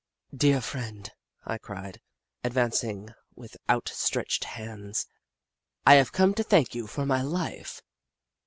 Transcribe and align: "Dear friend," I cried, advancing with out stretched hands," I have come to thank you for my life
"Dear 0.45 0.61
friend," 0.61 1.11
I 1.45 1.59
cried, 1.59 2.01
advancing 2.43 3.13
with 3.35 3.55
out 3.69 3.87
stretched 3.87 4.45
hands," 4.45 5.05
I 5.85 5.93
have 5.93 6.11
come 6.11 6.33
to 6.33 6.43
thank 6.43 6.73
you 6.73 6.87
for 6.87 7.05
my 7.05 7.21
life 7.21 7.83